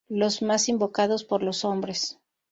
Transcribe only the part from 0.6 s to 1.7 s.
invocados por los